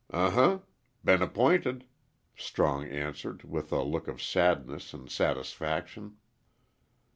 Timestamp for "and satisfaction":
4.95-6.17